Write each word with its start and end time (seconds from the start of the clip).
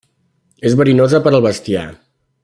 És 0.69 0.77
verinosa 0.79 1.21
per 1.27 1.33
al 1.33 1.45
bestiar. 1.47 1.87